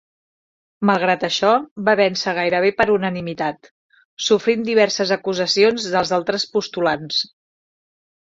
Malgrat 0.89 1.25
això, 1.27 1.49
va 1.89 1.93
vèncer 1.99 2.33
gairebé 2.37 2.71
per 2.79 2.87
unanimitat, 2.93 3.69
sofrint 4.29 4.65
diverses 4.69 5.13
acusacions 5.19 5.85
dels 5.97 6.15
altres 6.21 6.47
postulants. 6.57 7.21